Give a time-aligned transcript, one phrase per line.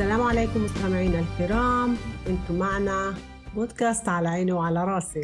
[0.00, 1.96] السلام عليكم مستمعينا الكرام
[2.26, 3.14] انتم معنا
[3.54, 5.20] بودكاست على عيني وعلى راسي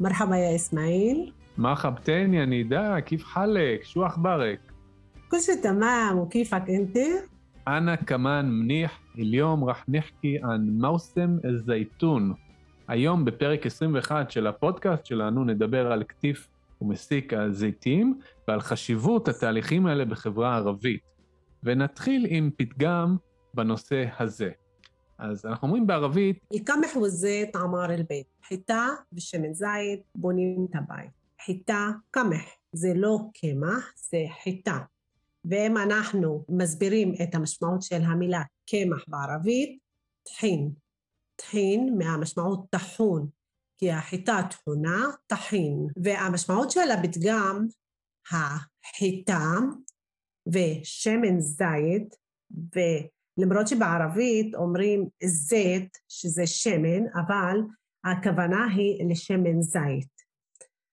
[0.00, 4.60] مرحبا يا اسماعيل مرحبتين يا نداء كيف حالك؟ شو أخبارك؟
[5.30, 6.96] كل شيء تمام وكيفك انت؟
[7.68, 12.36] أنا كمان منيح اليوم راح نحكي عن موسم الزيتون
[12.88, 16.48] היום בפרק 21 של הפודקאסט שלנו נדבר על קטיף
[16.80, 18.18] ומסיק הזיתים
[18.48, 21.00] ועל חשיבות התהליכים האלה בחברה הערבית.
[21.64, 23.16] ונתחיל עם פתגם
[23.55, 24.49] בנושא הזה.
[25.17, 26.39] אז אנחנו אומרים בערבית...
[26.51, 28.27] יקמח וזית עמר אל בית.
[28.47, 31.11] חיטה ושמן זית בונים את הבית.
[31.45, 32.45] חיטה קמח.
[32.73, 34.79] זה לא קמח, זה חיטה.
[35.45, 39.79] ואם אנחנו מסבירים את המשמעות של המילה קמח בערבית,
[40.23, 40.71] טחין.
[41.35, 43.27] טחין מהמשמעות טחון,
[43.77, 45.87] כי החיטה טחונה, טחין.
[46.03, 47.67] והמשמעות של הפתגם,
[48.31, 49.49] החיטה
[50.47, 52.15] ושמן זית,
[52.75, 52.79] ו...
[53.37, 57.57] ולמרות שבערבית אומרים זית, שזה שמן, אבל
[58.05, 60.15] הכוונה היא לשמן זית.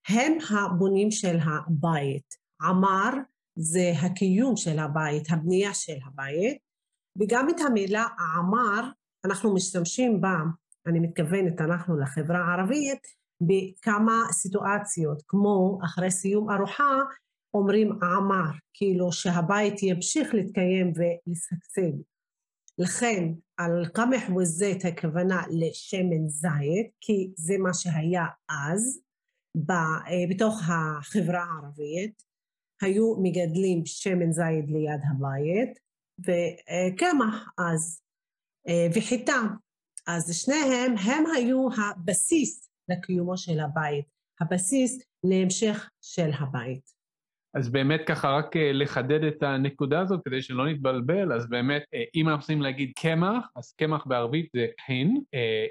[0.08, 2.34] הם הבונים של הבית.
[2.62, 3.10] עמר
[3.58, 6.58] זה הקיום של הבית, הבנייה של הבית,
[7.20, 8.90] וגם את המילה עמר
[9.24, 10.36] אנחנו משתמשים בה,
[10.86, 12.98] אני מתכוונת אנחנו לחברה הערבית,
[13.40, 16.98] בכמה סיטואציות, כמו אחרי סיום ארוחה
[17.54, 21.98] אומרים עמר, כאילו שהבית ימשיך להתקיים ולשגשג.
[22.78, 23.24] לכן
[23.56, 29.00] על קמח וזית הכוונה לשמן זית, כי זה מה שהיה אז
[30.30, 32.22] בתוך החברה הערבית,
[32.82, 35.78] היו מגדלים שמן זית ליד הבית
[36.18, 38.02] וקמח אז
[38.94, 39.40] וחיטה.
[40.06, 44.04] אז שניהם הם היו הבסיס לקיומו של הבית,
[44.40, 47.01] הבסיס להמשך של הבית.
[47.54, 51.82] אז באמת ככה רק לחדד את הנקודה הזאת כדי שלא נתבלבל, אז באמת
[52.14, 55.20] אם אנחנו רוצים להגיד קמח, אז קמח בערבית זה חין,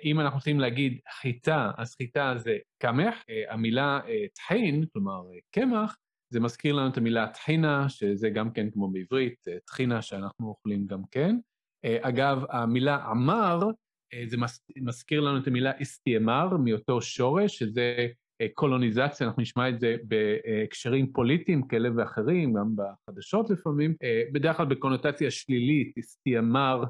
[0.03, 3.99] אם אנחנו רוצים להגיד חיטה, אז חיטה זה קמח, המילה
[4.33, 5.21] טחין, כלומר
[5.51, 5.95] קמח,
[6.33, 11.01] זה מזכיר לנו את המילה טחינה, שזה גם כן כמו בעברית, טחינה שאנחנו אוכלים גם
[11.11, 11.35] כן.
[11.85, 13.59] אגב, המילה עמר,
[14.25, 14.37] זה
[14.77, 18.07] מזכיר לנו את המילה אסתיאמר, מאותו שורש, שזה
[18.54, 23.94] קולוניזציה, אנחנו נשמע את זה בהקשרים פוליטיים כאלה ואחרים, גם בחדשות לפעמים,
[24.32, 26.84] בדרך כלל בקונוטציה שלילית, אסתיאמר,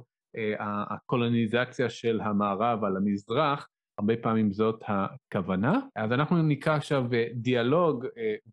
[0.58, 3.68] הקולוניזציה של המערב על המזרח,
[3.98, 5.80] הרבה פעמים זאת הכוונה.
[5.96, 8.06] אז אנחנו נקרא עכשיו דיאלוג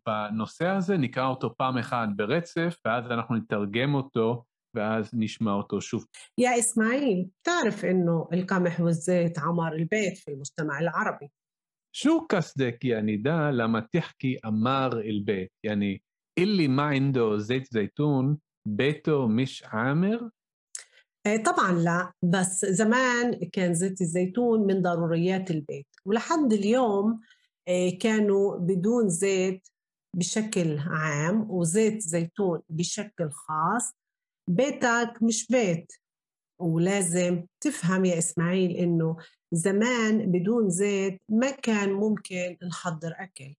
[0.06, 4.44] בנושא הזה, נקרא אותו פעם אחת ברצף, ואז אנחנו נתרגם אותו
[4.76, 6.06] ואז נשמע אותו שוב.
[6.38, 11.28] يا إسماعيل تعرف إنه القمح والزيت عمار البيت في المجتمع العربي
[11.91, 16.03] شو قصدك يا نداء لما تحكي عمار البيت؟ يعني
[16.37, 20.29] اللي ما عنده زيت زيتون بيته مش عامر؟
[21.45, 27.19] طبعا لا بس زمان كان زيت الزيتون من ضروريات البيت ولحد اليوم
[27.99, 29.67] كانوا بدون زيت
[30.15, 33.93] بشكل عام وزيت زيتون بشكل خاص
[34.49, 35.91] بيتك مش بيت
[36.59, 39.17] ولازم تفهم يا إسماعيل إنه
[39.51, 43.55] زمان بدون زيت ما كان ممكن نحضر أكل.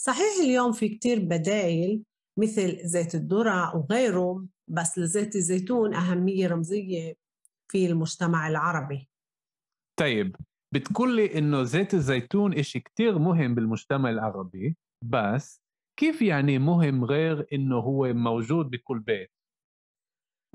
[0.00, 2.02] صحيح اليوم في كتير بدايل
[2.38, 7.14] مثل زيت الذرة وغيره بس لزيت الزيتون أهمية رمزية
[7.72, 9.08] في المجتمع العربي.
[9.98, 10.36] طيب
[10.74, 15.60] بتقول لي إنه زيت الزيتون إشي كتير مهم بالمجتمع العربي بس
[15.98, 19.30] كيف يعني مهم غير إنه هو موجود بكل بيت؟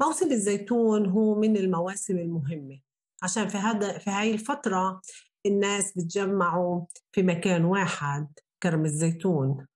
[0.02, 2.81] موسم الزيتون هو من المواسم المهمة.
[3.24, 5.02] عشان في هذا في هاي الفترة
[5.46, 8.28] الناس بتجمعوا في مكان واحد
[8.64, 9.68] كرم الزيتون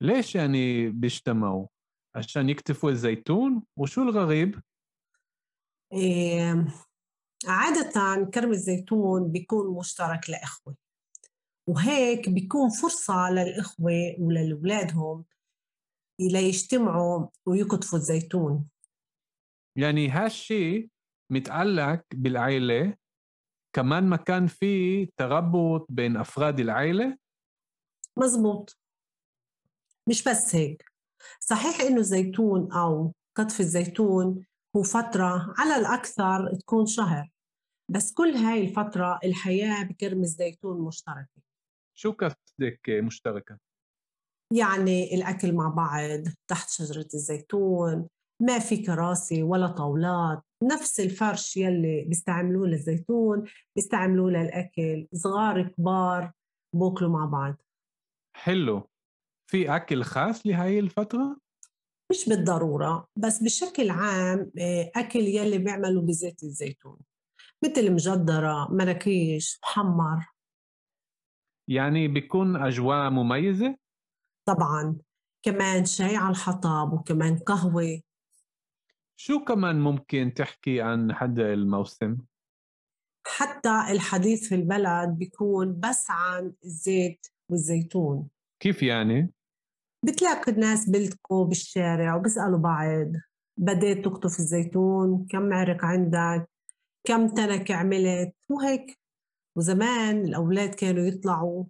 [0.00, 1.66] ليش يعني بيجتمعوا؟
[2.14, 4.60] عشان يكتفوا الزيتون؟ وشو الغريب؟
[5.92, 6.66] إيه
[7.46, 10.76] عادة كرم الزيتون بيكون مشترك لإخوة
[11.68, 15.24] وهيك بيكون فرصة للإخوة ولأولادهم
[16.20, 18.68] ليجتمعوا ويقطفوا الزيتون
[19.78, 20.90] يعني هالشي
[21.32, 22.96] متعلق بالعيلة.
[23.76, 27.16] كمان ما كان في تربط بين أفراد العيلة.
[28.16, 28.78] مزبوط.
[30.08, 30.84] مش بس هيك.
[31.40, 34.44] صحيح إنه الزيتون أو قطف الزيتون
[34.76, 37.30] هو فترة على الأكثر تكون شهر
[37.90, 41.42] بس كل هاي الفترة الحياة بكرم الزيتون مشتركة.
[41.94, 43.58] شو قصدك مشتركة؟
[44.52, 46.20] يعني الأكل مع بعض
[46.50, 48.08] تحت شجرة الزيتون
[48.42, 50.42] ما في كراسي ولا طاولات.
[50.62, 53.44] نفس الفرش يلي بيستعملوه للزيتون
[53.76, 56.32] بيستعملوه للأكل صغار كبار
[56.74, 57.54] بوكلوا مع بعض.
[58.36, 58.88] حلو.
[59.50, 61.36] في أكل خاص لهاي الفترة؟
[62.10, 66.98] مش بالضرورة بس بشكل عام آه، أكل يلي بيعملوا بزيت الزيتون
[67.64, 70.26] مثل مجدرة مراكيش محمر.
[71.70, 73.76] يعني بيكون أجواء مميزة؟
[74.48, 74.96] طبعا.
[75.44, 78.00] كمان شاي على الحطب وكمان قهوة.
[79.24, 82.18] شو كمان ممكن تحكي عن هذا الموسم؟
[83.26, 88.28] حتى الحديث في البلد بيكون بس عن الزيت والزيتون.
[88.60, 89.32] كيف يعني؟
[90.04, 93.12] بتلاقي الناس بيلتقوا بالشارع وبيسألوا بعض
[93.56, 96.50] بديت تقطف الزيتون؟ كم عرق عندك؟
[97.04, 98.98] كم تنك عملت؟ وهيك.
[99.56, 101.64] وزمان الأولاد كانوا يطلعوا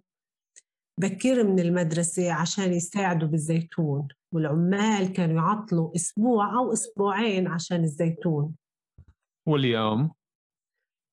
[0.99, 8.55] بكير من المدرسة عشان يساعدوا بالزيتون والعمال كانوا يعطلوا أسبوع أو أسبوعين عشان الزيتون.
[9.47, 10.11] واليوم؟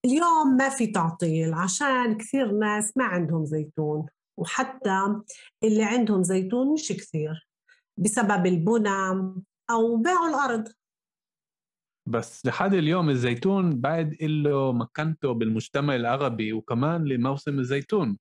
[0.05, 4.07] اليوم ما في تعطيل عشان كثير ناس ما عندهم زيتون
[4.39, 5.23] وحتى
[5.65, 7.49] اللي عندهم زيتون مش كثير
[7.99, 9.11] بسبب البنى
[9.71, 10.69] أو باعوا الأرض.
[12.09, 18.19] بس لحد اليوم الزيتون بعد له مكانته بالمجتمع العربي وكمان لموسم الزيتون.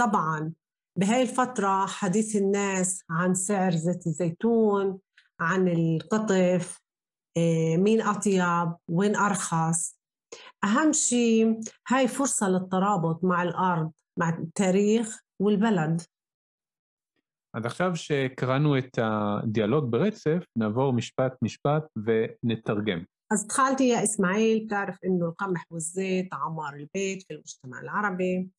[0.00, 0.52] طبعا.
[0.99, 4.99] بهاي الفترة حديث الناس عن سعر زيت الزيتون
[5.39, 6.81] عن القطف
[7.37, 9.99] إيه، مين أطيب وين أرخص
[10.63, 16.01] أهم شيء هاي فرصة للترابط مع الأرض مع التاريخ والبلد
[17.55, 23.03] אז עכשיו שקראנו את הדיאלוג ברצף, נעבור משפט משפט ونترجم.
[23.33, 28.49] אז התחלתי يا إسماعيل تعرف إنه القمح والزيت عمار البيت في المجتمع العربي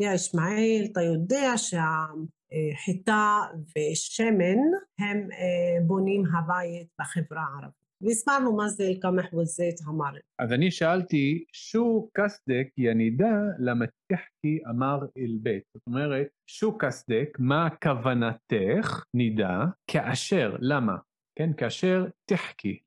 [0.00, 4.58] יא ישמעאל, אתה יודע שהחיטה ושמן
[4.98, 7.78] הם אה, בונים הבית בחברה הערבית.
[8.00, 10.10] והסברנו מה זה אל-קמח וזית המר.
[10.38, 15.62] אז אני שאלתי, שו קסדק ינידה למתחתי אמר אל-בית.
[15.74, 20.96] זאת אומרת, שו קסדק, מה כוונתך נידה, כאשר, למה?
[21.38, 22.78] כן, כאשר תחכי,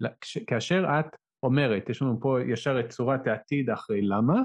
[0.47, 4.41] כאשר את אומרת, יש לנו פה ישר את צורת העתיד אחרי למה,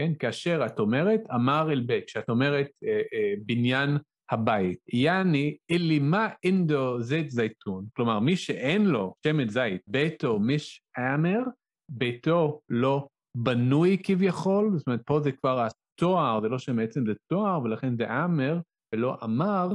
[0.00, 3.98] כן, כאשר את אומרת אמר אל-בית, כשאת אומרת אה, אה, בניין
[4.30, 4.78] הבית.
[4.92, 11.40] יעני, אלי מה אינדו זית זייתון, כלומר, מי שאין לו שמן זית, ביתו מיש אמר,
[11.88, 13.06] ביתו לא
[13.36, 18.24] בנוי כביכול, זאת אומרת, פה זה כבר התואר, זה לא שבעצם זה תואר, ולכן זה
[18.24, 18.58] אמר
[18.94, 19.68] ולא אמר,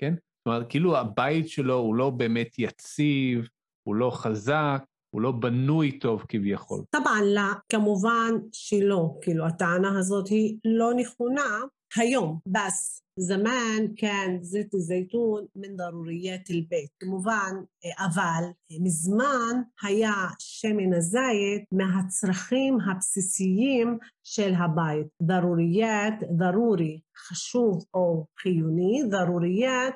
[0.00, 0.14] כן?
[0.14, 3.48] זאת אומרת, כאילו הבית שלו הוא לא באמת יציב,
[3.88, 4.84] הוא לא חזק,
[5.14, 6.80] הוא לא בנוי טוב כביכול.
[6.90, 11.60] טבען לה, כמובן שלא, כאילו הטענה הזאת היא לא נכונה
[11.96, 13.02] היום, בס.
[13.16, 16.90] זמן, כן, كان זיתון, מן דרוריית אל בית.
[17.00, 17.52] כמובן
[17.84, 28.26] אה, אבל אה, מזמן היה שמן הזית מהצרכים הבסיסיים של הבית דרוריית, דרורי, חשוב או
[28.38, 29.94] חיוני דרוריית,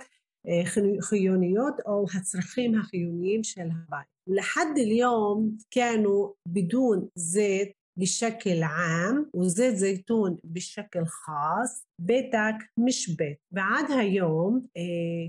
[0.49, 0.63] אה,
[1.01, 10.37] חיוניות או הצרכים החיוניים של הבית لحد اليوم كانوا بدون زيت بشكل عام وزيت زيتون
[10.45, 14.67] بشكل خاص بيتك مش بيت بعد هيوم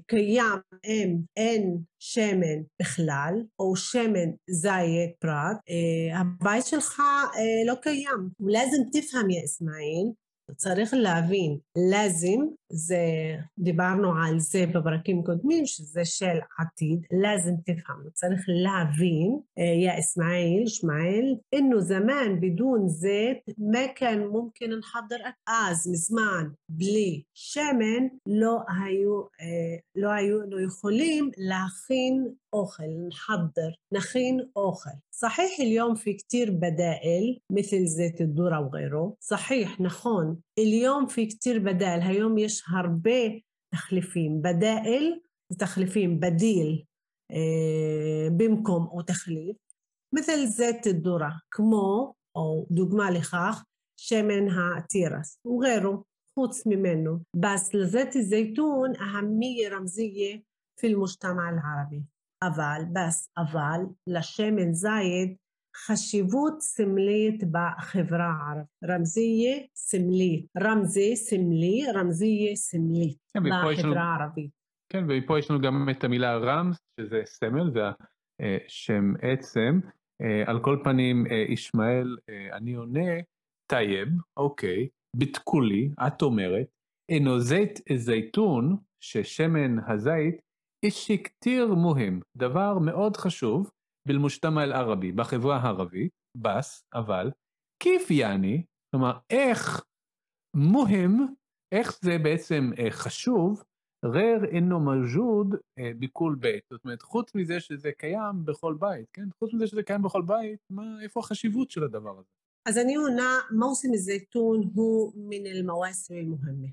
[0.08, 5.58] كيام ام ان شמן בכלל, או שמן זית פרט,
[6.13, 7.01] הבית שלך
[7.68, 8.30] לא קיים.
[8.39, 10.12] ולازם תפהם יא אסמאעיל.
[10.57, 11.59] צריך להבין,
[11.91, 12.41] לאזם
[12.73, 13.05] זה,
[13.59, 21.35] דיברנו על זה בפרקים קודמים, שזה של עתיד, לאזם תפהם, צריך להבין, יא אסמאעיל, שמעאל,
[21.53, 29.23] אינו זמן בדון זית, מה כאן מומכן נחדר אז, מזמן, בלי שמן, לא היו,
[29.97, 38.21] לא היו יכולים להכין أوخل نحضر نخين أوخل صحيح اليوم في كتير بدائل مثل زيت
[38.21, 43.41] الذرة وغيره صحيح نخون اليوم في كتير بدائل هيوم يشهر ب
[43.73, 45.23] تخليفين بدائل
[45.59, 46.87] تخليفين بديل
[47.31, 49.57] آه، بمكم أو تخليف
[50.15, 53.65] مثل زيت الذرة كمو أو دقمة لخاخ
[54.01, 54.49] شمن
[54.89, 56.05] تيرس وغيره
[56.39, 60.43] خص منه بس لزيت الزيتون أهمية رمزية
[60.81, 62.05] في المجتمع العربي
[62.43, 65.39] אבל, בס, אבל, לשמן זית
[65.86, 68.68] חשיבות סמלית בחברה הערבית.
[68.84, 70.46] רמזיה סמלית.
[70.58, 74.52] רמזי סמלי, רמזיה סמלית כן, בחברה הערבית.
[74.90, 77.82] כן, ופה יש לנו גם את המילה رمز, שזה סמל, זה
[78.68, 79.80] שם עצם.
[80.46, 82.18] על כל פנים, ישמעאל,
[82.54, 83.10] אני עונה,
[83.70, 86.68] طيب, אוקיי, بتقولي, את אומרת,
[87.10, 90.36] إنه زيت زيتون, ששמן הזית,
[90.84, 93.72] إشي كتير مهم, דבר מאוד חשוב,
[94.08, 97.32] بالمجتمع العربي, בחברה הערבית, بس, אבל,
[97.84, 99.84] كيف يعني, כלומר, איך
[100.56, 101.26] מוהם,
[101.72, 103.64] איך זה בעצם חשוב,
[104.06, 105.56] רר אינו מג'וד
[106.00, 106.64] בכל בית.
[106.72, 109.28] זאת אומרת, חוץ מזה שזה קיים בכל בית, כן?
[109.40, 112.30] חוץ מזה שזה קיים בכל בית, מה, איפה החשיבות של הדבר הזה?
[112.70, 116.68] אז אני עונה, מוסם הזיתון הוא מן אל-מוואסם אל-מוהמה.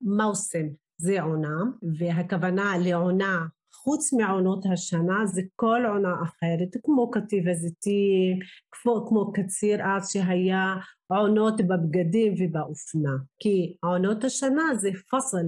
[0.00, 0.66] מוסם
[1.00, 1.58] זה עונה,
[1.98, 3.46] והכוונה לעונה
[3.82, 8.38] חוץ מעונות השנה זה כל עונה אחרת, כמו קטיף הזיתים,
[8.70, 10.74] כמו, כמו קציר אז שהיה
[11.06, 13.16] עונות בבגדים ובאופנה.
[13.38, 15.46] כי עונות השנה זה פסל,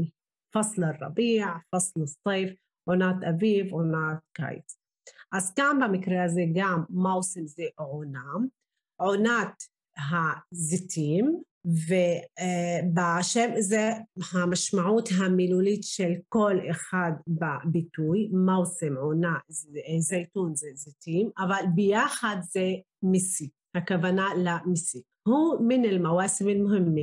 [0.55, 2.51] פסל הרביע, פסל הסטייף,
[2.85, 4.77] עונת אביב, עונת קיץ.
[5.33, 8.33] אז כאן במקרה הזה גם מוסם זה עונה,
[8.97, 9.63] עונת
[9.97, 13.92] הזיתים, ובשם זה
[14.34, 19.38] המשמעות המילולית של כל אחד בביטוי, מוסם, עונה,
[20.00, 22.70] זיתון זה זיתים, אבל ביחד זה
[23.04, 25.04] מסיק, הכוונה למסיק.
[25.28, 27.02] הוא מן אל-מוואסם אל-מוהמה,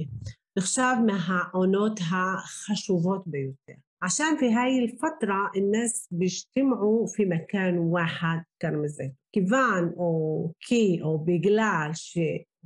[0.59, 3.73] נחשב מהעונות החשובות ביותר.
[4.03, 11.95] عشان في هاي الفترة الناس بيجتمعوا في مكان واحد كرمزة كيفان أو كي أو بجلال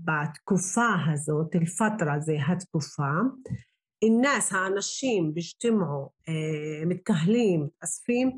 [0.01, 3.13] שבתקופה הזאת, אל-פטרה זה התקופה,
[4.05, 6.11] الناس האנשים ביג'תמעו,
[6.87, 8.31] מתקהלים, מתאספים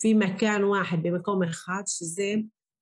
[0.00, 2.34] في مكان واحد במקום אחד שזה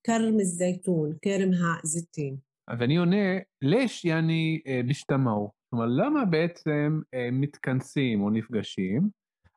[0.06, 1.50] כרם זייתון, כרם
[1.82, 2.36] הזיתים.
[2.68, 5.52] אז אני עונה, לש יעני בישתמעו.
[5.70, 7.00] כלומר, למה בעצם
[7.32, 9.08] מתכנסים או נפגשים?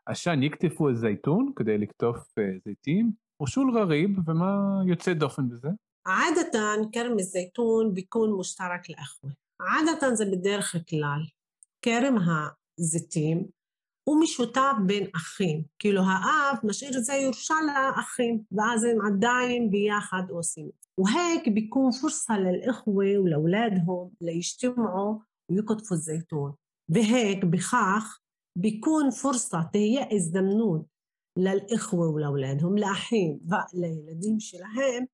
[0.05, 2.17] עשן יקטפו זייתון כדי לקטוף
[2.65, 3.11] זיתים,
[3.43, 5.69] ושול רריב, ומה יוצא דופן בזה?
[6.08, 11.30] عادة كرم الزيتون بيكون مشترك لأخوة عادة زي بالدرخ كلال
[11.84, 13.50] كرمها زيتيم
[14.08, 15.64] ומשותף בין אחים.
[15.78, 20.70] כאילו האב משאיר את זה ירושה לאחים, ואז הם עדיין ביחד עושים.
[20.98, 23.86] והק ביקום פורסה לאחווה ולאולדהם
[24.20, 26.52] להשתמעו ויקוטפו זיתון.
[26.88, 28.18] והק בכך
[28.56, 30.82] ביקון פורסה, תהיה הזדמנות
[31.36, 35.04] לאחווה ולאולדהם, לאחים ולילדים שלהם,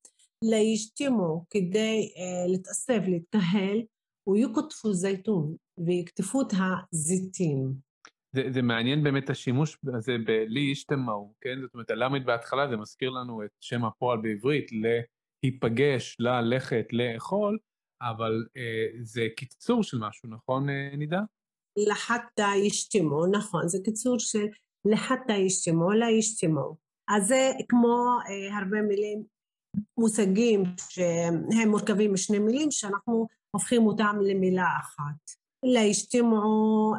[0.51, 3.83] לישתימו כדי uh, להתאסף, להתקהל,
[4.29, 6.53] ויוקטפו זייתון, ויקטפו את
[6.93, 7.75] הזיתים.
[8.35, 11.61] זה, זה מעניין באמת השימוש הזה בלי ישתמעו, כן?
[11.63, 14.71] זאת אומרת, הלמד בהתחלה זה מזכיר לנו את שם הפועל בעברית,
[15.43, 17.59] להיפגש, ללכת, לאכול,
[18.03, 21.21] אבל אה, זה קיצור של משהו, נכון, אה, נידה?
[21.89, 24.47] לחטא ישתמו, נכון, זה קיצור של
[24.85, 26.77] לחטא ישתמו, לא ישתמו.
[27.09, 29.25] אז זה כמו אה, הרבה מילים
[29.99, 35.45] מושגים שהם מורכבים משני מילים שאנחנו הופכים אותם למילה אחת.
[35.65, 36.95] להשתמעו,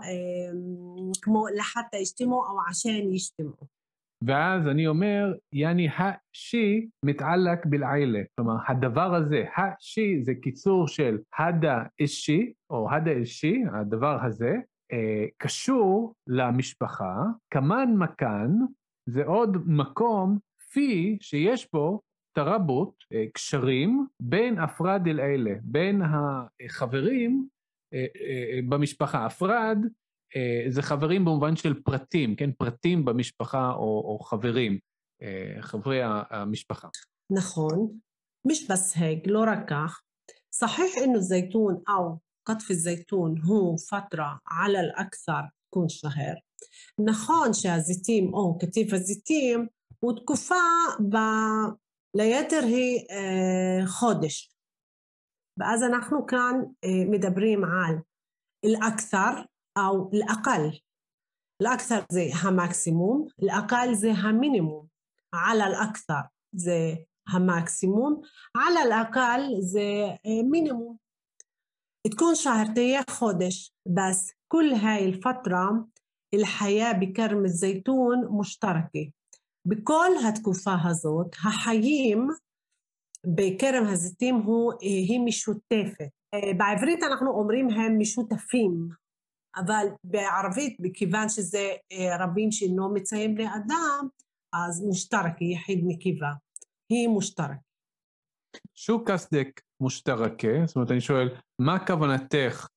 [1.22, 3.76] כמו לחטא ישתמו או עשן ישתמו.
[4.22, 8.20] ואז אני אומר, יעני השי מתעלק בלעילה.
[8.36, 14.56] כלומר, הדבר הזה, השי זה קיצור של הדה אישי, או הדה אישי, הדבר הזה,
[14.92, 17.16] אה, קשור למשפחה,
[17.54, 18.52] כמן מכאן
[19.10, 20.38] זה עוד מקום
[20.74, 22.02] פי שיש בו
[22.35, 27.49] תרבות, אה, קשרים, בין אפרד אל אלה, בין החברים
[27.95, 29.27] אה, אה, במשפחה.
[29.27, 29.79] אפרד
[30.69, 32.53] זה חברים במובן של פרטים, כן?
[32.53, 34.79] פרטים במשפחה או, או חברים,
[35.61, 36.01] חברי
[36.31, 36.89] המשפחה.
[37.33, 37.99] נכון,
[38.47, 40.03] مش بس هيك לא רק כך,
[40.51, 46.35] صحيح إنه الزيتون أو قطف الزيتون هو فترة على الأكثر تكون شهر
[47.01, 49.67] נכון שהזיתים או קטיף הזיתים
[50.01, 50.55] הוא תקופה
[51.09, 51.17] ב...
[52.15, 54.55] ליתר היא אה, חודש.
[55.59, 57.95] ואז אנחנו כאן אה, מדברים על
[58.65, 59.43] אל-אכתר
[59.79, 60.77] או אל-אקל.
[61.63, 64.87] אל-אכתר זה המקסימום, אל-אקל זה המינימום.
[65.33, 66.21] על אל-אכתר
[66.53, 66.95] זה
[67.29, 68.21] המקסימום,
[68.55, 69.81] על אל-אקל זה
[70.27, 70.97] אה, מינימום.
[72.07, 75.89] تكون شهر تيه خودش بس كل هاي الفترة
[76.35, 79.13] الحياة بكرم الزيتون مشتركة
[79.66, 82.28] בכל התקופה הזאת, החיים
[83.36, 86.10] בכרם הזיתים הוא, היא משותפת.
[86.58, 88.90] בעברית אנחנו אומרים הם משותפים,
[89.56, 91.74] אבל בערבית, מכיוון שזה
[92.20, 94.08] רבים שאינו מציין בני אדם,
[94.54, 96.32] אז מושתרק, יחיד נקבה.
[96.90, 97.58] היא מושתרק.
[98.76, 100.66] שו קסדק מושתרקה?
[100.66, 101.30] זאת אומרת, אני שואל,
[101.62, 102.68] מה כוונתך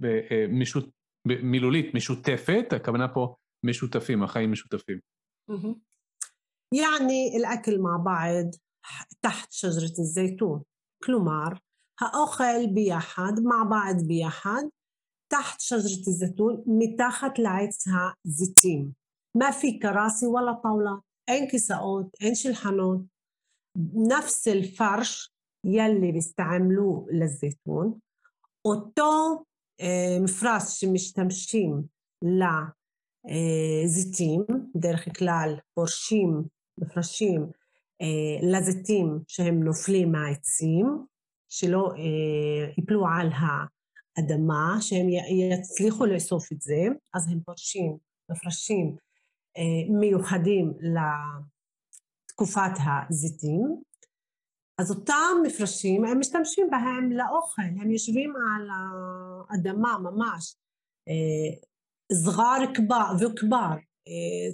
[0.00, 0.92] במילולית
[1.26, 2.72] מילולית משותפת?
[2.72, 3.34] הכוונה פה
[3.64, 4.98] משותפים, החיים משותפים.
[6.72, 8.50] يعني الأكل مع بعض
[9.22, 10.62] تحت شجرة الزيتون
[11.04, 11.60] كلومار
[12.00, 14.70] هأخل بيحد مع بعض بيحد
[15.32, 18.94] تحت شجرة الزيتون متاخت لعيتها زيتين
[19.36, 23.00] ما في كراسي ولا طاولة أين كساءات أين شلحانات
[23.94, 25.32] نفس الفرش
[25.64, 28.00] يلي بيستعملوه للزيتون.
[28.66, 29.44] أوتو
[29.80, 31.88] آه، مفراش مشتمشين
[33.28, 37.46] لزيتيم آه، دير كلال برشيم מפרשים
[38.02, 41.06] אה, לזיתים שהם נופלים מהעצים,
[41.48, 45.06] שלא אה, יפלו על האדמה, שהם
[45.52, 46.82] יצליחו לאסוף את זה,
[47.14, 47.96] אז הם פורשים
[48.30, 48.96] מפרשים
[50.00, 50.72] מיוחדים
[52.30, 52.72] לתקופת
[53.08, 53.82] הזיתים.
[54.78, 58.68] אז אותם מפרשים, הם משתמשים בהם לאוכל, הם יושבים על
[59.50, 60.56] האדמה ממש,
[62.12, 62.64] זגר
[63.20, 63.76] וכבר,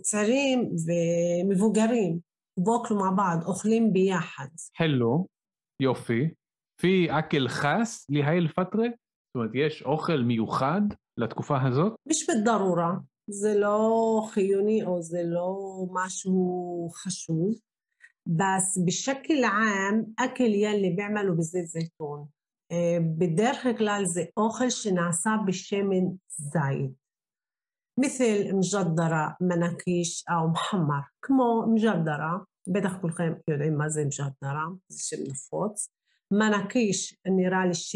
[0.02, 2.20] צעירים ומבוגרים,
[2.60, 4.48] בוקלו מעבד, אוכלים ביחד.
[4.74, 5.28] حلو,
[5.82, 6.30] יופי.
[6.82, 8.84] في أكل خاص لهي الفترة?
[8.84, 10.82] זאת אומרת, יש אוכל מיוחד
[11.18, 11.96] לתקופה הזאת?
[12.10, 13.18] مش بالضرورة.
[13.30, 15.58] זה לא חיוני או זה לא
[15.92, 17.60] משהו חשוב,
[18.28, 22.28] بس بشكل عام أكل يلي بيعملوا بزيت زيتون
[23.18, 26.06] בדרך כלל זה אוכל שנעשה בשמן
[26.38, 26.92] זית,
[28.00, 35.24] مثل مجدرة مناكيش أو محمر כמו مجدرة בטח כולכם יודעים מה זה מג'דרה, זה שם
[35.32, 35.90] נפוץ.
[36.32, 37.96] מנקיש נראה לי ש...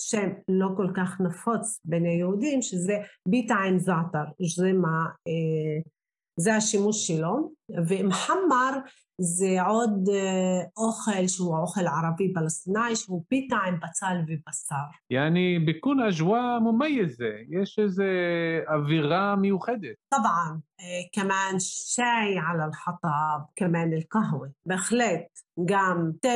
[0.00, 2.96] שם לא כל כך נפוץ בין היהודים, שזה
[3.28, 5.82] ביטה עם זעתר, שזה מה, אה,
[6.36, 7.52] זה השימוש שלו,
[7.88, 8.70] ומחמר
[9.20, 14.86] זה עוד אה, אוכל שהוא אוכל ערבי פלסטיני, שהוא פיתה עם בצל ובשר.
[15.10, 18.04] יעני, ביקון אג'ווה מומייזה, יש איזו
[18.68, 19.96] אווירה מיוחדת.
[20.08, 20.60] طبعا
[21.12, 25.26] كمان شاي على الحطب كمان القهوة בהחלט
[25.64, 26.28] גם תה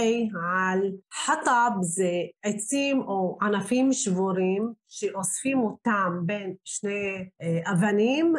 [0.43, 2.11] על חטב זה
[2.43, 7.29] עצים או ענפים שבורים שאוספים אותם בין שני
[7.73, 8.35] אבנים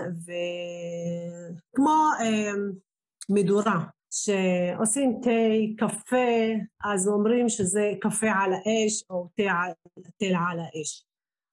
[1.54, 2.12] וכמו
[3.29, 5.31] מדורה שעושים תה,
[5.77, 6.17] קפה,
[6.85, 11.07] אז אומרים שזה קפה על האש או תה על האש.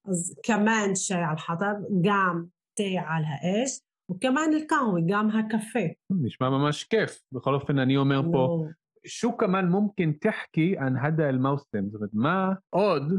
[0.08, 5.78] אז כמן שי על חטב, גם תה על האש, וכמן אל-קהווה, גם הקפה.
[6.10, 7.22] נשמע ממש כיף.
[7.32, 8.64] בכל אופן, אני אומר פה,
[9.06, 11.88] שו כמן מומקין תחכי ען הדה אל-מאוסם.
[11.90, 13.12] זאת אומרת, מה עוד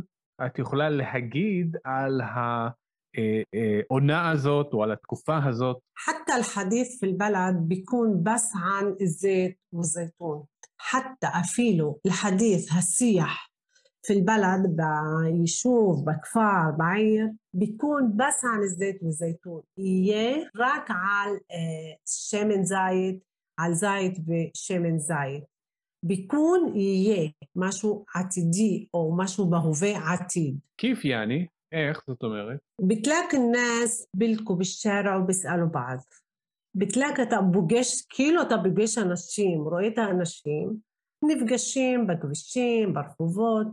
[0.46, 2.68] את יכולה להגיד על ה...
[3.17, 5.77] העונה הזאת או על התקופה הזאת.
[5.95, 10.45] حتى الحديث في البلد بيكون بس عن الزيت والزيتون
[10.79, 13.51] حتى אפילו الحديث השיח
[14.07, 21.37] في البلد ביישוב, בכפר, בעיר, بيكون بس عن الزيت والزيتون יהיה רק על
[22.07, 23.23] שמן זית,
[23.57, 25.45] על זית ושמן זית.
[26.03, 30.59] ביקון יהיה משהו עתידי או משהו בהווה עתיד.
[30.79, 31.47] כיף יעני.
[31.73, 32.59] איך זאת אומרת?
[32.83, 35.99] بتلاقي الناس بيلتقوا بالشارع وبيسألوا بعض.
[36.75, 40.77] بتلاقي אתה פוגש, כאילו אתה פוגש אנשים, רואה את האנשים,
[41.25, 43.67] נפגשים בכבישים, ברחובות,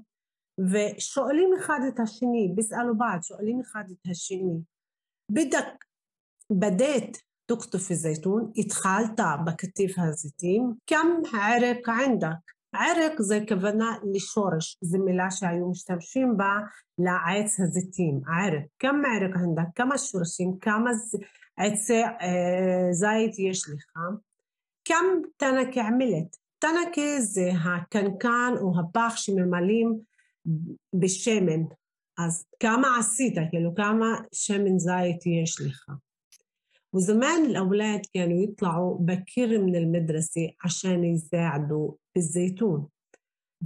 [0.60, 4.60] ושואלים אחד את השני, ביסאלו בעד, שואלים אחד את השני.
[5.32, 5.86] بدك
[6.52, 15.32] بديت تقطف الزيتون התחלת בקטיף הזיתים, كم عرق عندك ערק זה כוונה לשורש, זו מילה
[15.32, 16.54] שהיו משתמשים בה
[16.98, 18.64] לעץ הזיתים, ערק.
[18.80, 20.92] כמה ערק ענדק, כמה שורשים, כמה
[21.58, 24.00] עצי אה, זית יש לך.
[24.86, 26.38] כמה תנקה עמלת.
[26.60, 30.00] תנקה זה הקנקן או הפח שממלאים
[30.94, 31.64] בשמן.
[32.18, 35.90] אז כמה עשית, כאילו כמה שמן זית יש לך.
[36.94, 42.86] وزمان الأولاد كانوا يطلعوا بكير من المدرسة عشان يساعدوا بالزيتون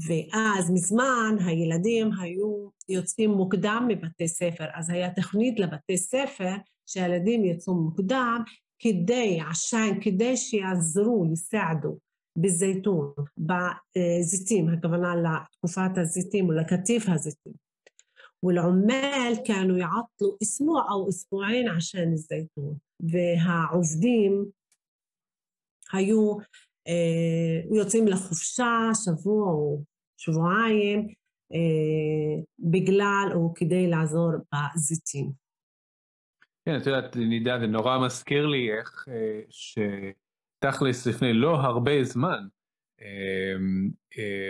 [0.08, 7.76] ואז מזמן הילדים היו יוצאים מוקדם מבתי ספר, אז היה תוכנית לבתי ספר שהילדים יצאו
[7.76, 8.44] מוקדם
[8.80, 11.98] כדי, עשן, כדי שיעזרו, יסעדו
[12.38, 17.54] בזיתון, בזיתים, הכוונה לתקופת הזיתים ולקטיף הזיתים.
[18.44, 24.52] والعمال كانوا يعطلوا أسبوع أو أسبوعين عشان الزيتون והעובדים
[25.94, 26.46] היו אה,
[27.77, 29.83] יוצאים לחופשה שבוע או
[30.17, 31.09] שבועיים
[31.53, 35.31] אה, בגלל או כדי לעזור בזיתים.
[36.65, 42.47] כן, את יודעת, נידה, זה נורא מזכיר לי איך אה, שתכלס לפני לא הרבה זמן,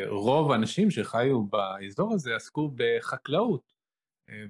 [0.09, 3.73] רוב האנשים שחיו באזור הזה עסקו בחקלאות,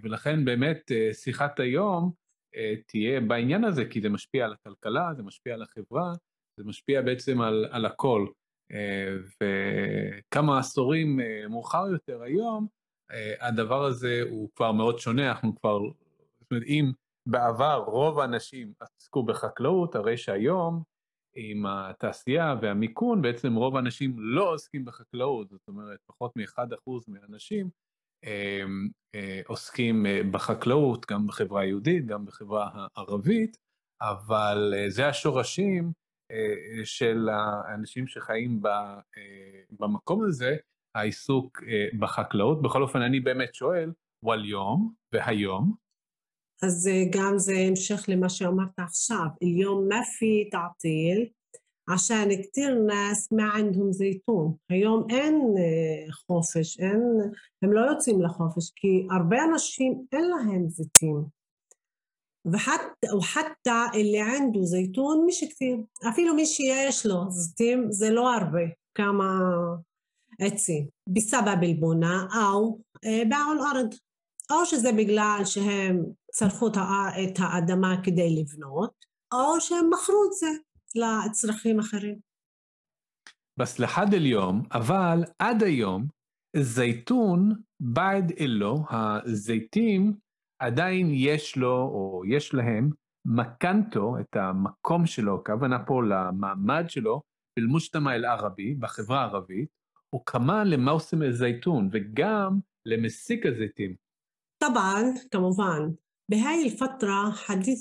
[0.03, 2.13] ולכן באמת שיחת היום
[2.87, 6.13] תהיה בעניין הזה, כי זה משפיע על הכלכלה, זה משפיע על החברה,
[6.57, 8.27] זה משפיע בעצם על, על הכל.
[9.41, 12.67] וכמה עשורים מאוחר יותר היום,
[13.41, 15.79] הדבר הזה הוא כבר מאוד שונה, אנחנו כבר,
[16.41, 16.93] זאת אומרת, אם
[17.27, 20.83] בעבר רוב האנשים עסקו בחקלאות, הרי שהיום,
[21.39, 27.71] עם התעשייה והמיכון, בעצם רוב האנשים לא עוסקים בחקלאות, זאת אומרת, פחות מ-1% מהאנשים
[29.47, 33.57] עוסקים בחקלאות, גם בחברה היהודית, גם בחברה הערבית,
[34.01, 35.93] אבל זה השורשים
[36.84, 38.62] של האנשים שחיים
[39.80, 40.56] במקום הזה,
[40.96, 41.64] העיסוק
[42.00, 42.62] בחקלאות.
[42.62, 43.92] בכל אופן, אני באמת שואל,
[44.24, 45.74] והיום, והיום?
[46.64, 51.32] אז גם זה המשך למה שאמרת עכשיו, اليوم ما في تعطيل
[51.90, 54.56] عشان كتير ناس ما عندهم زيتون.
[54.70, 55.42] היום אין
[56.12, 57.02] חופש, אין,
[57.62, 61.35] הם לא יוצאים לחופש, כי הרבה אנשים אין להם זיתים.
[62.46, 68.62] وحتى, وحتى اللي عنده زيتون مش كثير אפילו מי שיש לו זיתים זה לא הרבה
[68.98, 69.40] כמה
[70.40, 72.82] עצים بسبب البناء أو
[73.30, 73.94] باعوا الأرض
[74.52, 78.94] או שזה בגלל שהם צרפו את האדמה כדי לבנות
[79.34, 80.48] או שהם מכרו את זה
[80.96, 82.20] לצרכים אחרים.
[83.60, 86.08] بس لحد اليوم אבל עד היום
[86.58, 90.14] זייתון בעד אלו הזיתים
[90.59, 92.91] עדיין יש לו, או יש להם,
[93.25, 97.23] מקנטו, את המקום שלו, הכוונה פה למעמד שלו,
[97.59, 99.69] אל-מושתמא אל-ערבי, בחברה הערבית,
[100.11, 103.95] הוא וכמה למאוסם אל-זייתון, וגם למסיק הזיתים.
[104.59, 105.83] טבען, כמובן,
[106.31, 106.71] בהי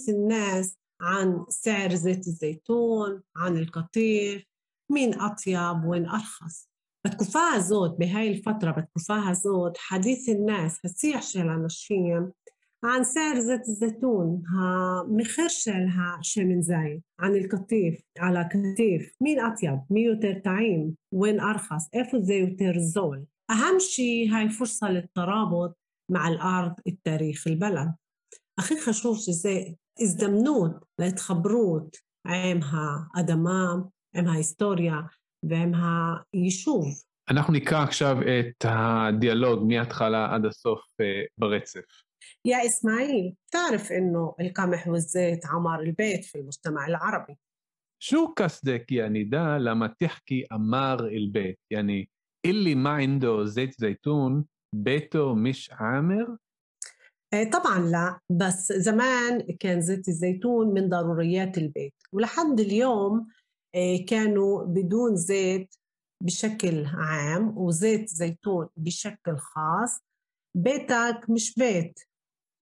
[0.09, 2.69] אל נאס, ען סער זית زيت
[3.37, 4.43] ען אל-קטיף,
[4.91, 6.67] מין أطيب وين ארחס.
[7.07, 12.29] בתקופה הזאת, בהי אל-פטרה, בתקופה הזאת, חדית' אל-נאס, השיח של אנשים,
[12.85, 14.43] عن سعر زيت الزيتون
[15.05, 21.89] المخر של השמן زيت عن القطيف على كتيف مين اطيب مين يوتر تعيم وين ارخص
[21.95, 25.77] ايفو زي يوتر زول اهم شيء هاي فرصه للترابط
[26.11, 27.95] مع الارض التاريخ البلد
[28.59, 31.95] اخي خشوف زي ازدمنوت لاتخبروت
[32.25, 35.01] عم ها ادمام עם ההיסטוריה
[35.43, 35.71] ועם
[36.33, 36.85] היישוב.
[37.29, 40.81] אנחנו נקרא עכשיו את הדיאלוג מההתחלה עד הסוף
[41.37, 42.04] ברצף.
[42.45, 47.37] يا إسماعيل تعرف إنه القمح والزيت عمار البيت في المجتمع العربي؟
[47.99, 52.09] شو قصدك يعني ده لما تحكي عمار البيت؟ يعني
[52.45, 56.37] اللي ما عنده زيت زيتون بيته مش عامر؟
[57.53, 63.27] طبعا لا بس زمان كان زيت الزيتون من ضروريات البيت ولحد اليوم
[64.07, 65.75] كانوا بدون زيت
[66.23, 69.99] بشكل عام وزيت زيتون بشكل خاص
[70.57, 71.99] بيتك مش بيت.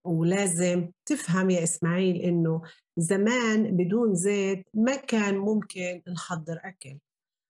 [0.06, 2.62] ولازم تفهم يا إسماعيل إنه
[2.98, 7.00] زمان بدون زيت ما كان ممكن نحضر أكل.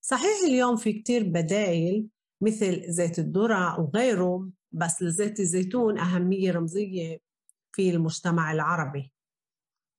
[0.05, 2.07] صحيح اليوم في كتير بدايل
[2.41, 7.19] مثل زيت الذرة وغيره بس لزيت الزيتون أهمية رمزية
[7.75, 9.11] في المجتمع العربي.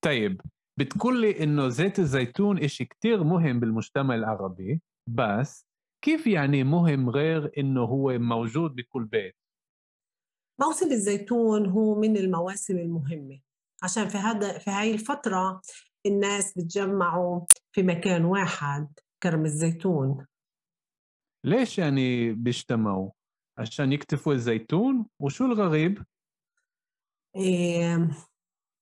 [0.05, 0.40] طيب
[0.79, 5.67] بتقول لي إنه زيت الزيتون إشي كتير مهم بالمجتمع العربي بس
[6.05, 9.37] كيف يعني مهم غير إنه هو موجود بكل بيت؟
[10.61, 13.40] موسم الزيتون هو من المواسم المهمة
[13.83, 15.61] عشان في هذا في هاي الفترة
[16.07, 17.40] الناس بتجمعوا
[17.73, 18.88] في مكان واحد
[19.23, 20.27] كرم الزيتون
[21.45, 23.11] ليش يعني بيجتمعوا؟
[23.59, 26.05] عشان يكتفوا الزيتون؟ وشو الغريب؟
[27.37, 28.11] إيه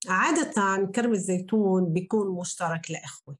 [0.08, 3.36] عادة كرم الزيتون بيكون مشترك لإخوة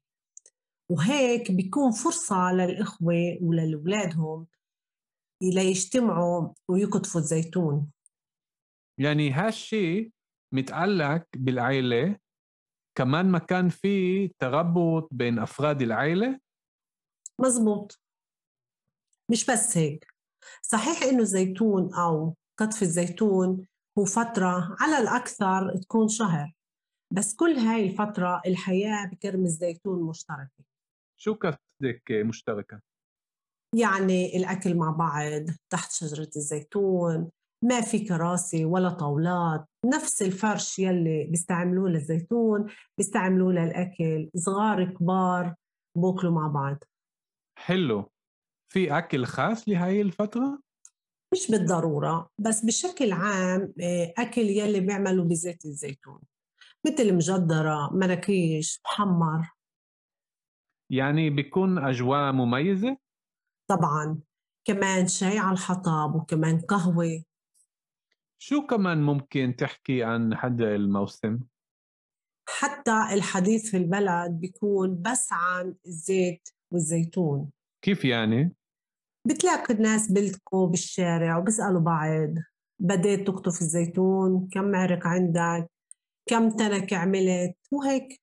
[0.89, 4.47] وهيك بيكون فرصة للإخوة ولأولادهم
[5.41, 7.91] ليجتمعوا ويقطفوا الزيتون
[8.97, 10.11] يعني هالشي
[10.53, 12.17] متعلق بالعيلة
[12.97, 16.39] كمان ما كان في تربط بين أفراد العيلة.
[17.39, 17.99] مزبوط.
[19.31, 20.07] مش بس هيك.
[20.61, 23.67] صحيح إنه الزيتون أو قطف الزيتون
[23.99, 26.53] هو فترة على الأكثر تكون شهر
[27.13, 30.63] بس كل هاي الفترة الحياة بكرم الزيتون مشتركة.
[31.17, 32.81] شو قصدك مشتركة؟
[33.75, 37.31] يعني الأكل مع بعض تحت شجرة الزيتون
[37.63, 45.55] ما في كراسي ولا طاولات نفس الفرش يلي بيستعملوه للزيتون بيستعملوه للأكل صغار كبار
[45.97, 46.77] بوكلوا مع بعض.
[47.59, 48.11] حلو.
[48.73, 50.59] في أكل خاص لهاي الفترة؟
[51.33, 53.73] مش بالضرورة بس بشكل عام
[54.17, 56.21] أكل يلي بيعملوا بزيت الزيتون
[56.85, 59.53] مثل مجدرة مراكيش محمر.
[60.91, 62.97] يعني بيكون أجواء مميزة؟
[63.69, 64.19] طبعا.
[64.67, 67.23] كمان شاي على الحطب وكمان قهوة.
[68.45, 71.39] شو كمان ممكن تحكي عن هذا الموسم؟
[72.49, 77.51] حتى الحديث في البلد بيكون بس عن الزيت والزيتون.
[77.81, 78.51] كيف يعني؟
[79.27, 82.33] بتلاقي الناس بيلتقوا بالشارع وبيسألوا بعض
[82.79, 85.69] بديت تقطف الزيتون؟ كم معرق عندك؟
[86.29, 88.21] كم تنك عملت؟ وهيك.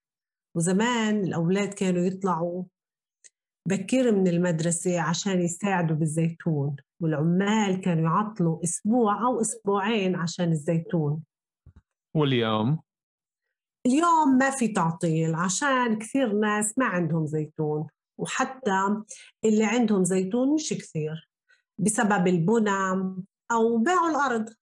[0.56, 2.64] وزمان الأولاد كانوا يطلعوا
[3.68, 6.76] بكير من المدرسة عشان يساعدوا بالزيتون.
[7.00, 11.22] والعمال كانوا يعطلوا أسبوع أو أسبوعين عشان الزيتون.
[12.14, 12.80] واليوم؟
[13.86, 17.86] اليوم ما في تعطيل عشان كثير ناس ما عندهم زيتون
[18.18, 19.02] وحتى
[19.44, 21.30] اللي عندهم زيتون مش كثير
[21.78, 22.70] بسبب البنى
[23.52, 24.54] أو باعوا الأرض.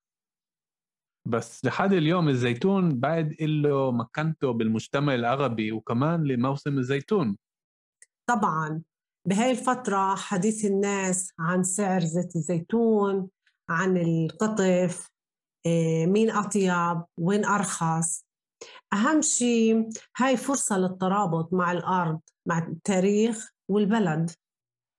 [1.29, 7.37] بس لحد اليوم الزيتون بعد له مكانته بالمجتمع العربي وكمان لموسم الزيتون.
[8.29, 8.83] طبعا.
[9.25, 13.29] بهاي الفترة حديث الناس عن سعر زيت الزيتون
[13.69, 15.11] عن القطف
[16.07, 18.25] مين أطيب وين أرخص
[18.93, 24.31] أهم شيء هاي فرصة للترابط مع الأرض مع التاريخ والبلد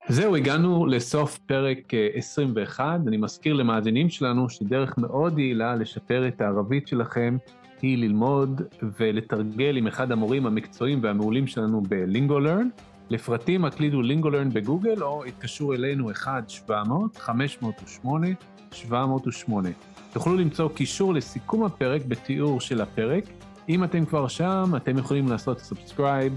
[0.10, 3.00] זהו, הגענו לסוף פרק אה، 21.
[3.08, 7.38] אני מזכיר למאזינים שלנו שדרך מאוד יעילה לשפר את הערבית שלכם
[7.82, 8.62] היא ללמוד
[9.00, 12.70] ולתרגל עם אחד המורים המקצועיים והמעולים שלנו בלינגולרן.
[13.10, 16.10] לפרטים הקלידו LingoLearn בגוגל או התקשרו אלינו
[16.70, 19.52] 1-700-508-708.
[20.14, 23.24] תוכלו למצוא קישור לסיכום הפרק בתיאור של הפרק.
[23.70, 26.34] אם אתם כבר שם, אתם יכולים לעשות subscribe,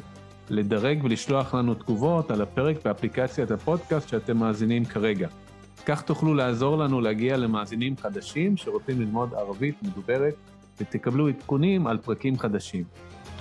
[0.50, 5.28] לדרג ולשלוח לנו תגובות על הפרק באפליקציית הפודקאסט שאתם מאזינים כרגע.
[5.86, 10.34] כך תוכלו לעזור לנו להגיע למאזינים חדשים שרוצים ללמוד ערבית מדוברת,
[10.80, 12.84] ותקבלו עדכונים על פרקים חדשים.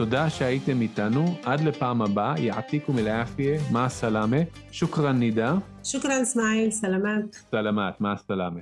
[0.04, 4.38] תודה שהייתם איתנו, עד לפעם הבאה, יעתיקו מלאפיה, מה הסלאמה,
[4.72, 5.56] שוכרן נידה.
[5.84, 7.36] שוכרן סמייל, סלמת.
[7.52, 8.60] סלמת, מה הסלאמה.